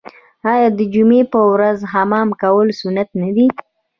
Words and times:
آیا 0.53 0.67
د 0.79 0.81
جمعې 0.93 1.21
په 1.33 1.39
ورځ 1.51 1.77
حمام 1.93 2.29
کول 2.41 2.67
سنت 2.81 3.09
نه 3.21 3.29
دي؟ 3.35 3.47